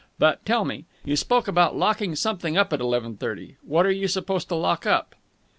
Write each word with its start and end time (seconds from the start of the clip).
But, 0.17 0.43
tell 0.47 0.65
me. 0.65 0.85
You 1.05 1.15
spoke 1.15 1.47
about 1.47 1.77
locking 1.77 2.13
up 2.13 2.17
something 2.17 2.57
at 2.57 2.73
eleven 2.73 3.17
thirty. 3.17 3.57
What 3.61 3.85
are 3.85 3.91
you 3.91 4.07
supposed 4.07 4.47
to 4.49 4.55
lock 4.55 4.87
up?" 4.87 5.13